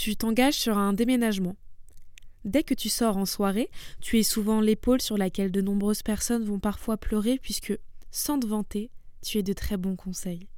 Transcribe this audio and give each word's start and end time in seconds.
tu 0.00 0.16
t'engages 0.16 0.54
sur 0.54 0.78
un 0.78 0.94
déménagement. 0.94 1.56
Dès 2.46 2.62
que 2.62 2.72
tu 2.72 2.88
sors 2.88 3.18
en 3.18 3.26
soirée, 3.26 3.68
tu 4.00 4.18
es 4.18 4.22
souvent 4.22 4.62
l'épaule 4.62 5.02
sur 5.02 5.18
laquelle 5.18 5.52
de 5.52 5.60
nombreuses 5.60 6.02
personnes 6.02 6.42
vont 6.42 6.58
parfois 6.58 6.96
pleurer 6.96 7.38
puisque, 7.38 7.78
sans 8.10 8.40
te 8.40 8.46
vanter, 8.46 8.90
tu 9.20 9.36
es 9.36 9.42
de 9.42 9.52
très 9.52 9.76
bons 9.76 9.96
conseils. 9.96 10.48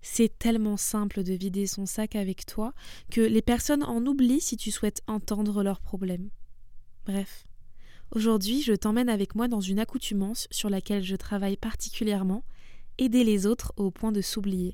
C'est 0.00 0.38
tellement 0.38 0.78
simple 0.78 1.22
de 1.24 1.34
vider 1.34 1.66
son 1.66 1.84
sac 1.84 2.16
avec 2.16 2.46
toi 2.46 2.72
que 3.10 3.20
les 3.20 3.42
personnes 3.42 3.84
en 3.84 4.06
oublient 4.06 4.40
si 4.40 4.56
tu 4.56 4.70
souhaites 4.70 5.02
entendre 5.06 5.62
leurs 5.62 5.82
problèmes. 5.82 6.30
Bref, 7.04 7.46
aujourd'hui 8.12 8.62
je 8.62 8.72
t'emmène 8.72 9.10
avec 9.10 9.34
moi 9.34 9.46
dans 9.46 9.60
une 9.60 9.78
accoutumance 9.78 10.48
sur 10.50 10.70
laquelle 10.70 11.04
je 11.04 11.16
travaille 11.16 11.58
particulièrement, 11.58 12.44
aider 12.96 13.24
les 13.24 13.44
autres 13.44 13.74
au 13.76 13.90
point 13.90 14.10
de 14.10 14.22
s'oublier. 14.22 14.72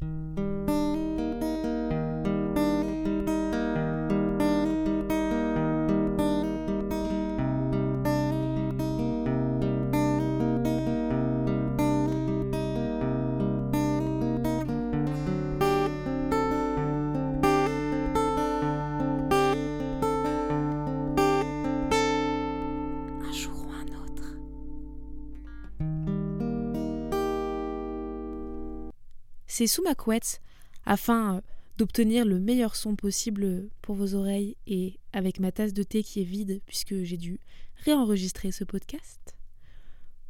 Sous 29.67 29.83
ma 29.83 29.95
couette, 29.95 30.41
afin 30.87 31.37
euh, 31.37 31.41
d'obtenir 31.77 32.25
le 32.25 32.39
meilleur 32.39 32.77
son 32.77 32.97
possible 32.97 33.69
pour 33.83 33.95
vos 33.95 34.15
oreilles 34.15 34.57
et 34.67 34.99
avec 35.13 35.39
ma 35.41 35.53
tasse 35.53 35.73
de 35.73 35.83
thé 35.83 36.03
qui 36.03 36.21
est 36.21 36.25
vide 36.25 36.61
puisque 36.67 37.03
j'ai 37.03 37.17
dû 37.17 37.41
réenregistrer 37.85 38.53
ce 38.53 38.65
podcast, 38.65 39.37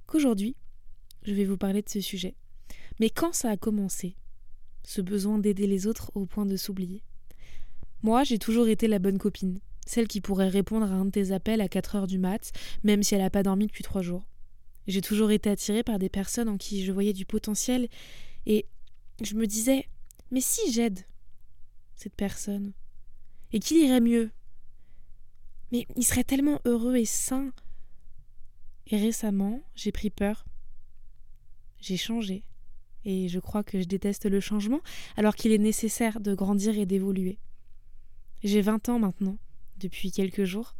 qu'aujourd'hui 0.06 0.56
je 1.22 1.34
vais 1.34 1.44
vous 1.44 1.56
parler 1.56 1.82
de 1.82 1.88
ce 1.88 2.00
sujet. 2.00 2.34
Mais 2.98 3.10
quand 3.10 3.32
ça 3.32 3.50
a 3.50 3.56
commencé, 3.56 4.16
ce 4.82 5.00
besoin 5.00 5.38
d'aider 5.38 5.66
les 5.66 5.86
autres 5.86 6.10
au 6.14 6.26
point 6.26 6.46
de 6.46 6.56
s'oublier? 6.56 7.02
Moi, 8.02 8.24
j'ai 8.24 8.38
toujours 8.38 8.68
été 8.68 8.88
la 8.88 8.98
bonne 8.98 9.18
copine, 9.18 9.60
celle 9.86 10.08
qui 10.08 10.20
pourrait 10.20 10.48
répondre 10.48 10.86
à 10.86 10.94
un 10.94 11.04
de 11.04 11.10
tes 11.10 11.32
appels 11.32 11.60
à 11.60 11.68
4 11.68 11.96
heures 11.96 12.06
du 12.06 12.18
mat, 12.18 12.52
même 12.82 13.02
si 13.02 13.14
elle 13.14 13.20
n'a 13.20 13.30
pas 13.30 13.42
dormi 13.42 13.66
depuis 13.66 13.84
trois 13.84 14.02
jours. 14.02 14.26
J'ai 14.86 15.02
toujours 15.02 15.30
été 15.30 15.50
attirée 15.50 15.82
par 15.82 15.98
des 15.98 16.08
personnes 16.08 16.48
en 16.48 16.56
qui 16.56 16.84
je 16.84 16.92
voyais 16.92 17.12
du 17.12 17.26
potentiel 17.26 17.88
et 18.46 18.66
je 19.22 19.34
me 19.34 19.46
disais 19.46 19.86
Mais 20.30 20.40
si 20.40 20.72
j'aide 20.72 21.06
cette 21.94 22.14
personne 22.14 22.72
Et 23.52 23.60
qu'il 23.60 23.78
irait 23.78 24.00
mieux 24.00 24.30
Mais 25.72 25.86
il 25.96 26.04
serait 26.04 26.24
tellement 26.24 26.60
heureux 26.64 26.96
et 26.96 27.04
sain 27.04 27.52
Et 28.86 28.96
récemment, 28.96 29.62
j'ai 29.74 29.92
pris 29.92 30.10
peur. 30.10 30.44
J'ai 31.78 31.96
changé. 31.96 32.44
Et 33.04 33.28
je 33.28 33.38
crois 33.38 33.64
que 33.64 33.80
je 33.80 33.86
déteste 33.86 34.26
le 34.26 34.40
changement, 34.40 34.80
alors 35.16 35.34
qu'il 35.34 35.52
est 35.52 35.58
nécessaire 35.58 36.20
de 36.20 36.34
grandir 36.34 36.78
et 36.78 36.84
d'évoluer. 36.84 37.38
J'ai 38.42 38.60
20 38.60 38.90
ans 38.90 38.98
maintenant, 38.98 39.38
depuis 39.78 40.12
quelques 40.12 40.44
jours, 40.44 40.74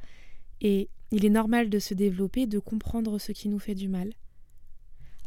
et 0.61 0.91
il 1.11 1.25
est 1.25 1.31
normal 1.31 1.71
de 1.71 1.79
se 1.79 1.95
développer, 1.95 2.47
de 2.47 2.59
comprendre 2.59 3.19
ce 3.19 3.33
qui 3.33 3.49
nous 3.49 3.59
fait 3.59 3.75
du 3.75 3.89
mal. 3.89 4.13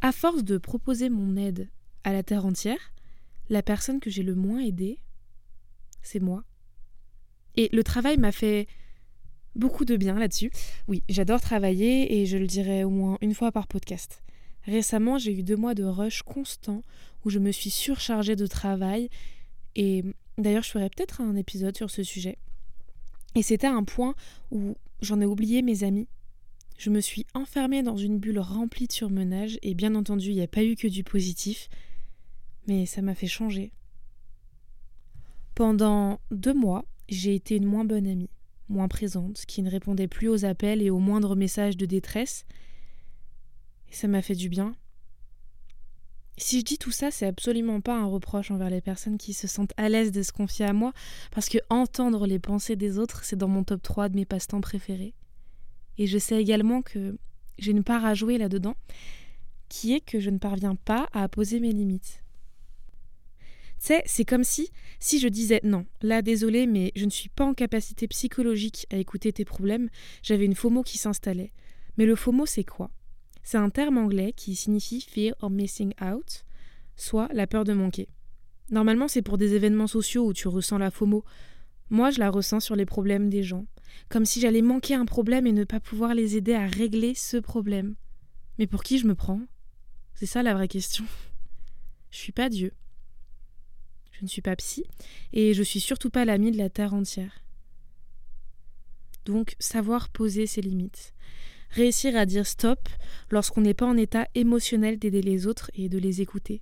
À 0.01 0.11
force 0.11 0.43
de 0.43 0.57
proposer 0.57 1.09
mon 1.09 1.35
aide 1.35 1.69
à 2.03 2.13
la 2.13 2.23
terre 2.23 2.45
entière, 2.45 2.93
la 3.49 3.61
personne 3.61 3.99
que 3.99 4.09
j'ai 4.09 4.23
le 4.23 4.35
moins 4.35 4.59
aidée, 4.59 4.99
c'est 6.01 6.19
moi. 6.19 6.43
Et 7.55 7.69
le 7.71 7.83
travail 7.83 8.17
m'a 8.17 8.31
fait 8.31 8.67
beaucoup 9.55 9.85
de 9.85 9.95
bien 9.95 10.17
là-dessus. 10.17 10.51
Oui, 10.87 11.03
j'adore 11.09 11.41
travailler 11.41 12.19
et 12.19 12.25
je 12.25 12.37
le 12.37 12.47
dirai 12.47 12.83
au 12.83 12.89
moins 12.89 13.17
une 13.21 13.33
fois 13.33 13.51
par 13.51 13.67
podcast. 13.67 14.23
Récemment, 14.63 15.17
j'ai 15.17 15.33
eu 15.33 15.43
deux 15.43 15.57
mois 15.57 15.75
de 15.75 15.83
rush 15.83 16.23
constant 16.23 16.81
où 17.25 17.29
je 17.29 17.39
me 17.39 17.51
suis 17.51 17.69
surchargée 17.69 18.35
de 18.35 18.47
travail 18.47 19.09
et 19.75 20.03
d'ailleurs, 20.37 20.63
je 20.63 20.69
ferai 20.69 20.89
peut-être 20.89 21.21
un 21.21 21.35
épisode 21.35 21.75
sur 21.75 21.89
ce 21.89 22.03
sujet. 22.03 22.37
Et 23.35 23.41
c'était 23.41 23.67
un 23.67 23.83
point 23.83 24.15
où 24.51 24.75
j'en 25.01 25.19
ai 25.21 25.25
oublié 25.25 25.61
mes 25.61 25.83
amis. 25.83 26.07
Je 26.77 26.89
me 26.89 27.01
suis 27.01 27.25
enfermée 27.33 27.83
dans 27.83 27.97
une 27.97 28.19
bulle 28.19 28.39
remplie 28.39 28.87
de 28.87 28.91
surmenage 28.91 29.59
et 29.61 29.73
bien 29.73 29.95
entendu, 29.95 30.29
il 30.29 30.35
n'y 30.35 30.41
a 30.41 30.47
pas 30.47 30.63
eu 30.63 30.75
que 30.75 30.87
du 30.87 31.03
positif 31.03 31.69
mais 32.67 32.85
ça 32.85 33.01
m'a 33.01 33.15
fait 33.15 33.27
changer. 33.27 33.71
Pendant 35.55 36.19
deux 36.31 36.53
mois, 36.53 36.85
j'ai 37.09 37.35
été 37.35 37.57
une 37.57 37.65
moins 37.65 37.85
bonne 37.85 38.07
amie, 38.07 38.29
moins 38.69 38.87
présente, 38.87 39.45
qui 39.45 39.61
ne 39.61 39.69
répondait 39.69 40.07
plus 40.07 40.29
aux 40.29 40.45
appels 40.45 40.81
et 40.81 40.89
aux 40.89 40.99
moindres 40.99 41.35
messages 41.35 41.77
de 41.77 41.85
détresse. 41.85 42.45
Et 43.91 43.93
ça 43.93 44.07
m'a 44.07 44.21
fait 44.21 44.35
du 44.35 44.49
bien. 44.49 44.75
Si 46.37 46.59
je 46.59 46.65
dis 46.65 46.79
tout 46.79 46.91
ça, 46.91 47.11
c'est 47.11 47.27
absolument 47.27 47.81
pas 47.81 47.95
un 47.95 48.07
reproche 48.07 48.49
envers 48.49 48.71
les 48.71 48.81
personnes 48.81 49.19
qui 49.19 49.33
se 49.33 49.47
sentent 49.47 49.73
à 49.77 49.87
l'aise 49.89 50.11
de 50.11 50.23
se 50.23 50.31
confier 50.31 50.65
à 50.65 50.73
moi, 50.73 50.91
parce 51.29 51.47
que 51.47 51.59
entendre 51.69 52.25
les 52.25 52.39
pensées 52.39 52.75
des 52.75 52.97
autres, 52.97 53.23
c'est 53.23 53.35
dans 53.35 53.47
mon 53.47 53.63
top 53.63 53.83
3 53.83 54.09
de 54.09 54.15
mes 54.15 54.25
passe-temps 54.25 54.61
préférés. 54.61 55.13
Et 55.99 56.07
je 56.07 56.17
sais 56.17 56.41
également 56.41 56.81
que 56.81 57.15
j'ai 57.59 57.71
une 57.71 57.83
part 57.83 58.03
à 58.03 58.15
jouer 58.15 58.39
là-dedans, 58.39 58.75
qui 59.69 59.93
est 59.93 60.01
que 60.01 60.19
je 60.19 60.31
ne 60.31 60.39
parviens 60.39 60.75
pas 60.75 61.07
à 61.13 61.29
poser 61.29 61.59
mes 61.59 61.71
limites 61.71 62.23
sais, 63.83 64.03
c'est 64.05 64.25
comme 64.25 64.43
si, 64.43 64.71
si 64.99 65.19
je 65.19 65.27
disais 65.27 65.59
non, 65.63 65.85
là 66.01 66.21
désolé, 66.21 66.67
mais 66.67 66.91
je 66.95 67.05
ne 67.05 67.09
suis 67.09 67.29
pas 67.29 67.45
en 67.45 67.53
capacité 67.53 68.07
psychologique 68.07 68.87
à 68.91 68.97
écouter 68.97 69.33
tes 69.33 69.45
problèmes, 69.45 69.89
j'avais 70.21 70.45
une 70.45 70.55
FOMO 70.55 70.83
qui 70.83 70.97
s'installait. 70.97 71.51
Mais 71.97 72.05
le 72.05 72.15
FOMO, 72.15 72.45
c'est 72.45 72.63
quoi? 72.63 72.91
C'est 73.43 73.57
un 73.57 73.69
terme 73.69 73.97
anglais 73.97 74.33
qui 74.35 74.55
signifie 74.55 75.01
fear 75.01 75.35
of 75.41 75.51
missing 75.51 75.93
out, 76.01 76.45
soit 76.95 77.27
la 77.33 77.45
peur 77.45 77.65
de 77.65 77.73
manquer. 77.73 78.07
Normalement, 78.71 79.09
c'est 79.09 79.21
pour 79.21 79.37
des 79.37 79.53
événements 79.53 79.87
sociaux 79.87 80.25
où 80.27 80.33
tu 80.33 80.47
ressens 80.47 80.77
la 80.77 80.89
FOMO. 80.89 81.25
Moi, 81.89 82.09
je 82.09 82.19
la 82.19 82.29
ressens 82.29 82.61
sur 82.61 82.77
les 82.77 82.85
problèmes 82.85 83.29
des 83.29 83.43
gens, 83.43 83.65
comme 84.07 84.25
si 84.25 84.39
j'allais 84.39 84.61
manquer 84.61 84.95
un 84.95 85.05
problème 85.05 85.45
et 85.45 85.51
ne 85.51 85.65
pas 85.65 85.81
pouvoir 85.81 86.15
les 86.15 86.37
aider 86.37 86.53
à 86.53 86.65
régler 86.67 87.13
ce 87.15 87.37
problème. 87.37 87.95
Mais 88.57 88.67
pour 88.67 88.83
qui 88.83 88.97
je 88.97 89.07
me 89.07 89.15
prends? 89.15 89.41
C'est 90.15 90.25
ça 90.25 90.41
la 90.41 90.53
vraie 90.53 90.69
question. 90.69 91.03
Je 92.11 92.17
suis 92.17 92.31
pas 92.31 92.47
Dieu 92.47 92.71
je 94.23 94.27
ne 94.27 94.29
suis 94.29 94.41
pas 94.41 94.55
psy, 94.55 94.85
et 95.33 95.53
je 95.53 95.61
suis 95.63 95.81
surtout 95.81 96.09
pas 96.09 96.23
l'ami 96.23 96.49
de 96.51 96.57
la 96.57 96.69
terre 96.69 96.93
entière. 96.93 97.43
Donc, 99.25 99.57
savoir 99.59 100.07
poser 100.07 100.47
ses 100.47 100.61
limites. 100.61 101.13
Réussir 101.71 102.15
à 102.15 102.25
dire 102.25 102.47
stop 102.47 102.87
lorsqu'on 103.31 103.59
n'est 103.59 103.73
pas 103.73 103.85
en 103.85 103.97
état 103.97 104.29
émotionnel 104.33 104.97
d'aider 104.97 105.21
les 105.21 105.45
autres 105.45 105.71
et 105.73 105.89
de 105.89 105.97
les 105.97 106.21
écouter. 106.21 106.61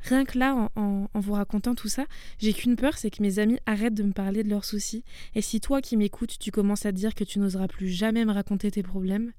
Rien 0.00 0.24
que 0.24 0.38
là, 0.38 0.70
en, 0.76 1.08
vous 1.12 1.34
racontant 1.34 1.74
tout 1.74 1.88
ça, 1.88 2.06
j'ai 2.38 2.54
qu'une 2.54 2.76
peur, 2.76 2.96
c'est 2.96 3.10
que 3.10 3.20
mes 3.20 3.38
amis 3.38 3.58
arrêtent 3.66 3.92
de 3.92 4.02
me 4.02 4.12
parler 4.12 4.42
de 4.42 4.48
leurs 4.48 4.64
soucis. 4.64 5.04
Et 5.34 5.42
si 5.42 5.60
toi 5.60 5.82
qui 5.82 5.98
m'écoutes, 5.98 6.38
tu 6.38 6.50
commences 6.50 6.86
à 6.86 6.92
dire 6.92 7.14
que 7.14 7.24
tu 7.24 7.38
n'oseras 7.38 7.68
plus 7.68 7.90
jamais 7.90 8.24
me 8.24 8.32
raconter 8.32 8.70
tes 8.70 8.82
problèmes, 8.82 9.34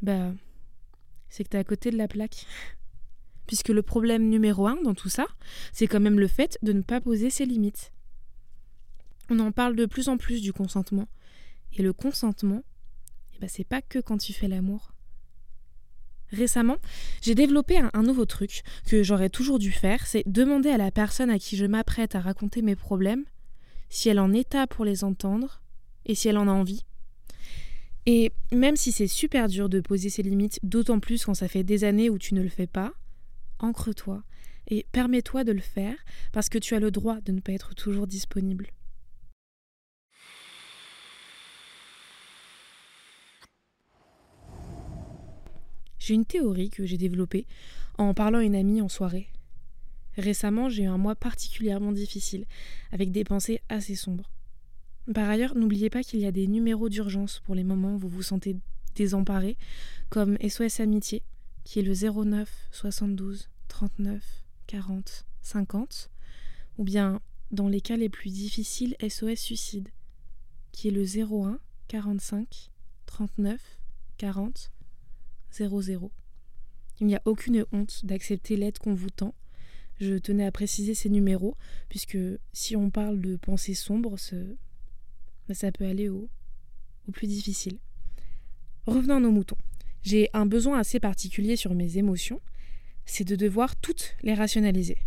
bah, 0.00 0.32
c'est 1.28 1.44
que 1.44 1.50
t'es 1.50 1.58
à 1.58 1.64
côté 1.64 1.90
de 1.90 1.98
la 1.98 2.08
plaque 2.08 2.46
puisque 3.52 3.68
le 3.68 3.82
problème 3.82 4.30
numéro 4.30 4.66
un 4.66 4.80
dans 4.80 4.94
tout 4.94 5.10
ça, 5.10 5.26
c'est 5.74 5.86
quand 5.86 6.00
même 6.00 6.18
le 6.18 6.26
fait 6.26 6.58
de 6.62 6.72
ne 6.72 6.80
pas 6.80 7.02
poser 7.02 7.28
ses 7.28 7.44
limites. 7.44 7.92
On 9.28 9.38
en 9.40 9.52
parle 9.52 9.76
de 9.76 9.84
plus 9.84 10.08
en 10.08 10.16
plus 10.16 10.40
du 10.40 10.54
consentement. 10.54 11.06
Et 11.74 11.82
le 11.82 11.92
consentement, 11.92 12.64
eh 13.34 13.38
ben, 13.40 13.50
c'est 13.50 13.68
pas 13.68 13.82
que 13.82 13.98
quand 13.98 14.16
tu 14.16 14.32
fais 14.32 14.48
l'amour. 14.48 14.94
Récemment, 16.30 16.78
j'ai 17.20 17.34
développé 17.34 17.76
un, 17.76 17.90
un, 17.92 18.02
nouveau 18.02 18.24
truc 18.24 18.62
que 18.86 19.02
j'aurais 19.02 19.28
toujours 19.28 19.58
dû 19.58 19.70
faire, 19.70 20.06
c'est 20.06 20.22
demander 20.24 20.70
à 20.70 20.78
la 20.78 20.90
personne 20.90 21.28
à 21.28 21.38
qui 21.38 21.58
je 21.58 21.66
m'apprête 21.66 22.14
à 22.14 22.22
raconter 22.22 22.62
mes 22.62 22.74
problèmes 22.74 23.26
si 23.90 24.08
elle 24.08 24.18
en 24.18 24.32
est 24.32 24.40
état 24.40 24.66
pour 24.66 24.86
les 24.86 25.04
entendre 25.04 25.60
et 26.06 26.14
si 26.14 26.26
elle 26.26 26.38
en 26.38 26.48
a 26.48 26.52
envie. 26.52 26.86
Et 28.06 28.32
même 28.50 28.76
si 28.76 28.92
c'est 28.92 29.08
super 29.08 29.46
dur 29.46 29.68
de 29.68 29.80
poser 29.80 30.08
ses 30.08 30.22
limites, 30.22 30.58
d'autant 30.62 31.00
plus 31.00 31.26
quand 31.26 31.34
ça 31.34 31.48
fait 31.48 31.64
des 31.64 31.84
années 31.84 32.08
où 32.08 32.16
tu 32.16 32.32
ne 32.32 32.40
le 32.40 32.48
fais 32.48 32.66
pas, 32.66 32.94
ancre-toi 33.62 34.22
et 34.68 34.86
permets-toi 34.92 35.44
de 35.44 35.52
le 35.52 35.60
faire 35.60 35.96
parce 36.32 36.48
que 36.48 36.58
tu 36.58 36.74
as 36.74 36.80
le 36.80 36.90
droit 36.90 37.20
de 37.20 37.32
ne 37.32 37.40
pas 37.40 37.52
être 37.52 37.74
toujours 37.74 38.06
disponible. 38.06 38.68
J'ai 45.98 46.14
une 46.14 46.24
théorie 46.24 46.70
que 46.70 46.84
j'ai 46.84 46.98
développée 46.98 47.46
en 47.96 48.12
parlant 48.12 48.38
à 48.38 48.42
une 48.42 48.56
amie 48.56 48.82
en 48.82 48.88
soirée. 48.88 49.28
Récemment, 50.16 50.68
j'ai 50.68 50.82
eu 50.82 50.86
un 50.86 50.98
mois 50.98 51.14
particulièrement 51.14 51.92
difficile, 51.92 52.44
avec 52.90 53.12
des 53.12 53.24
pensées 53.24 53.60
assez 53.68 53.94
sombres. 53.94 54.28
Par 55.14 55.28
ailleurs, 55.28 55.56
n'oubliez 55.56 55.90
pas 55.90 56.02
qu'il 56.02 56.20
y 56.20 56.26
a 56.26 56.32
des 56.32 56.46
numéros 56.46 56.88
d'urgence 56.88 57.40
pour 57.44 57.54
les 57.54 57.64
moments 57.64 57.94
où 57.94 57.98
vous 57.98 58.08
vous 58.08 58.22
sentez 58.22 58.56
désemparé, 58.94 59.56
comme 60.10 60.36
SOS 60.38 60.80
Amitié, 60.80 61.22
qui 61.64 61.78
est 61.78 61.82
le 61.82 61.94
09 61.94 62.68
72 62.70 63.48
39 63.68 64.44
40 64.66 65.26
50, 65.42 66.10
ou 66.78 66.84
bien 66.84 67.20
dans 67.50 67.68
les 67.68 67.80
cas 67.80 67.96
les 67.96 68.08
plus 68.08 68.30
difficiles 68.30 68.96
SOS 69.06 69.36
Suicide, 69.36 69.88
qui 70.72 70.88
est 70.88 70.90
le 70.90 71.04
01 71.04 71.58
45 71.88 72.70
39 73.06 73.60
40 74.16 74.72
00. 75.52 76.10
Il 77.00 77.06
n'y 77.06 77.16
a 77.16 77.22
aucune 77.24 77.66
honte 77.72 78.04
d'accepter 78.04 78.56
l'aide 78.56 78.78
qu'on 78.78 78.94
vous 78.94 79.10
tend. 79.10 79.34
Je 80.00 80.14
tenais 80.16 80.46
à 80.46 80.52
préciser 80.52 80.94
ces 80.94 81.10
numéros, 81.10 81.56
puisque 81.88 82.18
si 82.52 82.76
on 82.76 82.90
parle 82.90 83.20
de 83.20 83.36
pensées 83.36 83.74
sombres, 83.74 84.16
ça 84.18 85.72
peut 85.72 85.84
aller 85.84 86.08
au, 86.08 86.30
au 87.08 87.12
plus 87.12 87.26
difficile. 87.26 87.78
Revenons 88.86 89.16
à 89.16 89.20
nos 89.20 89.30
moutons. 89.30 89.58
J'ai 90.02 90.28
un 90.32 90.46
besoin 90.46 90.78
assez 90.78 91.00
particulier 91.00 91.56
sur 91.56 91.74
mes 91.74 91.98
émotions, 91.98 92.40
c'est 93.04 93.24
de 93.24 93.36
devoir 93.36 93.76
toutes 93.76 94.14
les 94.22 94.34
rationaliser. 94.34 94.98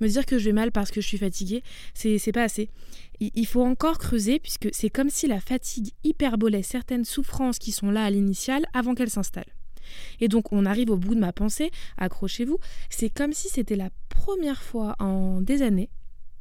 Me 0.00 0.08
dire 0.08 0.26
que 0.26 0.38
je 0.38 0.44
vais 0.44 0.52
mal 0.52 0.70
parce 0.70 0.90
que 0.90 1.00
je 1.00 1.06
suis 1.06 1.18
fatiguée, 1.18 1.62
c'est 1.94 2.32
pas 2.32 2.44
assez. 2.44 2.70
Il 3.20 3.46
faut 3.46 3.64
encore 3.64 3.98
creuser 3.98 4.38
puisque 4.38 4.68
c'est 4.72 4.90
comme 4.90 5.10
si 5.10 5.26
la 5.26 5.40
fatigue 5.40 5.90
hyperbolait 6.04 6.62
certaines 6.62 7.04
souffrances 7.04 7.58
qui 7.58 7.72
sont 7.72 7.90
là 7.90 8.04
à 8.04 8.10
l'initiale 8.10 8.64
avant 8.74 8.94
qu'elles 8.94 9.10
s'installent. 9.10 9.52
Et 10.20 10.28
donc 10.28 10.52
on 10.52 10.66
arrive 10.66 10.90
au 10.90 10.96
bout 10.96 11.14
de 11.14 11.20
ma 11.20 11.32
pensée, 11.32 11.70
accrochez-vous, 11.96 12.58
c'est 12.90 13.10
comme 13.10 13.32
si 13.32 13.48
c'était 13.48 13.76
la 13.76 13.90
première 14.08 14.62
fois 14.62 14.94
en 15.00 15.40
des 15.40 15.62
années 15.62 15.90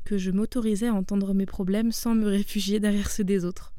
que 0.04 0.18
je 0.18 0.32
m'autorisais 0.32 0.88
à 0.88 0.94
entendre 0.94 1.34
mes 1.34 1.46
problèmes 1.46 1.92
sans 1.92 2.14
me 2.14 2.28
réfugier 2.28 2.80
derrière 2.80 3.10
ceux 3.10 3.24
des 3.24 3.44
autres. 3.44 3.74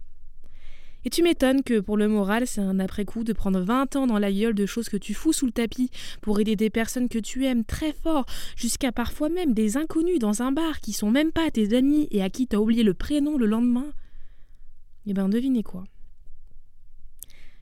Et 1.09 1.11
tu 1.11 1.23
m'étonnes 1.23 1.63
que 1.63 1.81
pour 1.81 1.97
le 1.97 2.07
moral, 2.07 2.47
c'est 2.47 2.61
un 2.61 2.79
après-coup 2.79 3.25
de 3.25 3.33
prendre 3.33 3.61
20 3.61 3.97
ans 3.97 4.07
dans 4.07 4.19
la 4.19 4.31
gueule 4.31 4.53
de 4.53 4.67
choses 4.67 4.91
que 4.91 4.99
tu 4.99 5.15
fous 5.15 5.33
sous 5.33 5.47
le 5.47 5.53
tapis 5.53 5.91
pour 6.21 6.39
aider 6.39 6.55
des 6.55 6.69
personnes 6.69 7.09
que 7.09 7.19
tu 7.19 7.47
aimes 7.47 7.65
très 7.65 7.95
fort, 7.95 8.27
jusqu'à 8.57 8.93
parfois 8.93 9.31
même 9.31 9.55
des 9.55 9.79
inconnus 9.79 10.19
dans 10.19 10.43
un 10.43 10.53
bar 10.53 10.81
qui 10.81 10.93
sont 10.93 11.11
même 11.11 11.33
pas 11.33 11.51
tes 11.51 11.75
amis 11.75 12.09
et 12.11 12.23
à 12.23 12.29
qui 12.29 12.47
t'as 12.47 12.59
oublié 12.59 12.83
le 12.83 12.93
prénom 12.93 13.39
le 13.39 13.47
lendemain. 13.47 13.91
Eh 15.07 15.15
ben 15.15 15.31
devinez 15.31 15.63
quoi. 15.63 15.85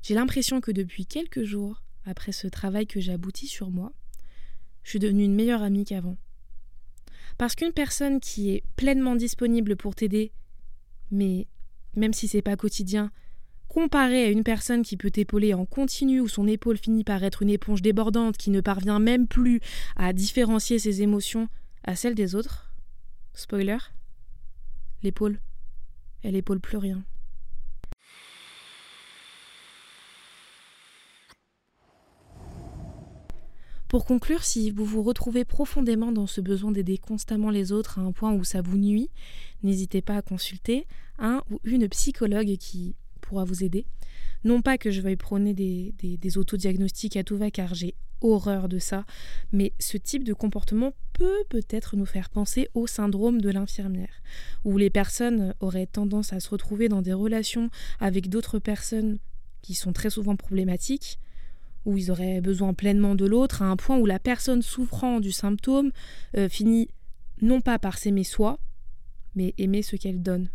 J'ai 0.03 0.17
l'impression 0.17 0.61
que 0.61 0.73
depuis 0.73 1.07
quelques 1.07 1.45
jours, 1.45 1.85
après 2.05 2.33
ce 2.33 2.49
travail 2.49 2.89
que 2.89 2.99
j'ai 2.99 3.13
abouti 3.13 3.47
sur 3.47 3.71
moi, 3.71 3.93
je 4.83 4.91
suis 4.91 4.99
devenue 4.99 5.23
une 5.23 5.37
meilleure 5.37 5.63
amie 5.63 5.85
qu'avant. 5.85 6.17
Parce 7.39 7.55
qu'une 7.55 7.73
personne 7.73 8.19
qui 8.19 8.51
est 8.51 8.65
pleinement 8.75 9.15
disponible 9.15 9.77
pour 9.77 9.95
t'aider, 9.95 10.33
mais 11.13 11.47
même 11.95 12.13
si 12.13 12.27
c'est 12.27 12.43
pas 12.43 12.57
quotidien, 12.57 13.13
comparé 13.77 14.25
à 14.25 14.31
une 14.31 14.43
personne 14.43 14.83
qui 14.83 14.97
peut 14.97 15.11
t'épauler 15.11 15.53
en 15.53 15.67
continu 15.67 16.21
où 16.21 16.29
son 16.29 16.49
épaule 16.49 16.79
finit 16.79 17.05
par 17.05 17.23
être 17.23 17.43
une 17.43 17.51
éponge 17.51 17.83
débordante 17.83 18.39
qui 18.39 18.49
ne 18.49 18.63
parvient 18.63 18.99
même 18.99 19.29
plus 19.29 19.61
à 19.97 20.15
différencier 20.15 20.79
ses 20.79 21.03
émotions 21.03 21.47
à 21.85 21.95
celles 21.95 22.15
des 22.15 22.35
autres, 22.35 22.73
spoiler, 23.35 23.77
l'épaule, 25.03 25.41
elle 26.23 26.37
épaule 26.37 26.59
plus 26.59 26.79
rien. 26.79 27.05
Pour 33.89 34.07
conclure, 34.07 34.43
si 34.43 34.71
vous 34.71 34.87
vous 34.87 35.03
retrouvez 35.03 35.45
profondément 35.45 36.13
dans 36.13 36.27
ce 36.27 36.41
besoin 36.41 36.73
d'aider 36.73 36.97
constamment 36.97 37.51
les 37.51 37.73
autres 37.73 37.99
à 37.99 38.03
un 38.03 38.13
point 38.13 38.33
où 38.33 38.43
ça 38.43 38.63
vous 38.63 38.79
nuit, 38.79 39.11
n'hésitez 39.63 40.01
pas 40.01 40.17
à 40.17 40.23
consulter 40.23 40.87
un 41.19 41.43
ou 41.51 41.61
une 41.65 41.87
psychologue 41.91 42.57
qui 42.57 42.97
pourra 43.21 43.45
vous 43.45 43.65
aider. 43.65 43.87
Non 44.45 44.63
pas 44.63 44.79
que 44.79 44.91
je 44.91 45.01
veuille 45.01 45.17
prôner 45.17 45.55
des, 45.55 45.95
des, 45.99 46.39
autodiagnostics 46.39 47.17
à 47.17 47.25
tout 47.25 47.37
va, 47.37 47.51
car 47.51 47.75
j'ai 47.75 47.95
horreur 48.21 48.69
de 48.69 48.79
ça, 48.79 49.05
mais 49.53 49.73
ce 49.79 49.97
type 49.97 50.25
de 50.25 50.33
comportement 50.33 50.95
peut 51.13 51.45
peut-être 51.49 51.97
nous 51.97 52.07
faire 52.07 52.31
penser 52.31 52.69
au 52.75 52.87
syndrome 52.87 53.41
de 53.41 53.51
l'infirmière, 53.51 54.23
où 54.65 54.79
les 54.79 54.91
personnes 54.91 55.55
auraient 55.61 55.87
tendance 55.87 56.33
à 56.33 56.41
se 56.41 56.49
retrouver 56.49 56.89
dans 56.89 57.03
des 57.03 57.13
relations 57.13 57.71
avec 58.01 58.29
d'autres 58.29 58.59
personnes 58.59 59.19
qui 59.63 59.75
sont 59.75 59.93
très 59.93 60.11
souvent 60.11 60.37
problématiques, 60.37 61.19
où 61.85 61.97
ils 61.97 62.11
auraient 62.11 62.41
besoin 62.41 62.75
pleinement 62.75 63.15
de 63.15 63.27
l'autre, 63.27 63.63
à 63.63 63.67
un 63.67 63.77
point 63.77 63.99
où 63.99 64.07
la 64.07 64.19
personne 64.19 64.63
souffrant 64.63 65.21
du 65.21 65.33
symptôme 65.33 65.91
euh, 66.37 66.49
finit 66.49 66.89
non 67.41 67.61
pas 67.61 67.79
par 67.79 67.99
s'aimer 67.99 68.25
soi, 68.25 68.59
mais 69.35 69.55
aimer 69.59 69.83
ce 69.83 69.97
qu'elle 69.97 70.23
donne. 70.23 70.51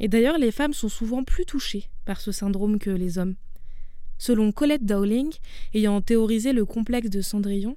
Et 0.00 0.08
d'ailleurs, 0.08 0.38
les 0.38 0.50
femmes 0.50 0.74
sont 0.74 0.88
souvent 0.88 1.24
plus 1.24 1.46
touchées 1.46 1.88
par 2.04 2.20
ce 2.20 2.32
syndrome 2.32 2.78
que 2.78 2.90
les 2.90 3.18
hommes. 3.18 3.36
Selon 4.18 4.52
Colette 4.52 4.84
Dowling, 4.84 5.32
ayant 5.74 6.00
théorisé 6.00 6.52
le 6.52 6.64
complexe 6.64 7.10
de 7.10 7.20
Cendrillon, 7.20 7.76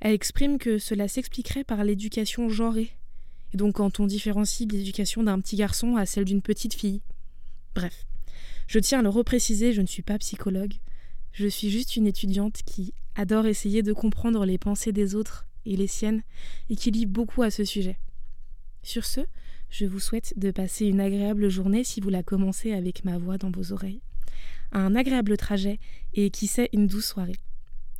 elle 0.00 0.12
exprime 0.12 0.58
que 0.58 0.78
cela 0.78 1.08
s'expliquerait 1.08 1.64
par 1.64 1.82
l'éducation 1.84 2.48
genrée, 2.48 2.96
et 3.52 3.56
donc 3.56 3.76
quand 3.76 4.00
on 4.00 4.06
différencie 4.06 4.68
l'éducation 4.70 5.22
d'un 5.22 5.40
petit 5.40 5.56
garçon 5.56 5.96
à 5.96 6.06
celle 6.06 6.24
d'une 6.24 6.42
petite 6.42 6.74
fille. 6.74 7.00
Bref, 7.74 8.06
je 8.66 8.78
tiens 8.78 9.00
à 9.00 9.02
le 9.02 9.08
repréciser, 9.08 9.72
je 9.72 9.80
ne 9.80 9.86
suis 9.86 10.02
pas 10.02 10.18
psychologue, 10.18 10.74
je 11.32 11.46
suis 11.46 11.70
juste 11.70 11.96
une 11.96 12.06
étudiante 12.06 12.60
qui 12.64 12.92
adore 13.14 13.46
essayer 13.46 13.82
de 13.82 13.92
comprendre 13.92 14.44
les 14.44 14.58
pensées 14.58 14.92
des 14.92 15.14
autres 15.14 15.46
et 15.66 15.76
les 15.76 15.86
siennes, 15.86 16.22
et 16.70 16.76
qui 16.76 16.90
lit 16.90 17.06
beaucoup 17.06 17.42
à 17.42 17.50
ce 17.50 17.64
sujet. 17.64 17.98
Sur 18.82 19.04
ce, 19.04 19.20
je 19.70 19.86
vous 19.86 20.00
souhaite 20.00 20.34
de 20.36 20.50
passer 20.50 20.86
une 20.86 21.00
agréable 21.00 21.48
journée 21.48 21.84
si 21.84 22.00
vous 22.00 22.08
la 22.08 22.22
commencez 22.22 22.72
avec 22.72 23.04
ma 23.04 23.18
voix 23.18 23.38
dans 23.38 23.50
vos 23.50 23.72
oreilles. 23.72 24.02
Un 24.72 24.94
agréable 24.94 25.36
trajet 25.36 25.78
et 26.14 26.30
qui 26.30 26.46
sait 26.46 26.70
une 26.72 26.86
douce 26.86 27.06
soirée. 27.06 27.36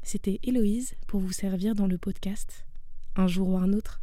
C'était 0.03 0.41
Héloïse 0.43 0.95
pour 1.07 1.21
vous 1.21 1.33
servir 1.33 1.75
dans 1.75 1.87
le 1.87 1.99
podcast. 1.99 2.67
Un 3.17 3.27
jour 3.27 3.49
ou 3.49 3.59
un 3.59 3.73
autre. 3.73 4.01